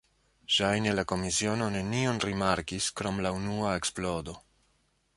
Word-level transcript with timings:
Ŝajne 0.53 0.93
la 0.99 1.03
komisiono 1.11 1.69
nenion 1.77 2.23
rimarkis, 2.25 2.91
krom 3.03 3.23
la 3.27 3.37
unua 3.41 3.79
eksplodo. 3.83 4.39